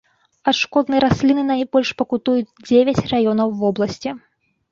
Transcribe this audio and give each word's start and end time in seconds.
Ад 0.51 0.55
шкоднай 0.59 1.01
расліны 1.03 1.43
найбольш 1.49 1.91
пакутуюць 2.01 2.55
дзевяць 2.69 3.05
раёнаў 3.13 3.47
вобласці. 3.61 4.09